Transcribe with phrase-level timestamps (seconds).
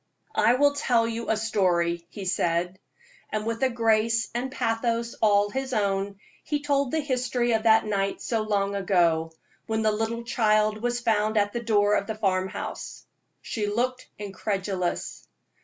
[0.33, 2.79] "I will tell you a story," he said.
[3.31, 7.85] And with a grace and pathos all his own, he told the history of that
[7.85, 9.31] night so long ago,
[9.67, 13.05] when the little child was found at the door of the farm house.
[13.43, 15.27] She looked incredulous.